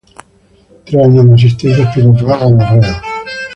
[0.83, 2.97] Tres años de asistencia espiritual a los reos".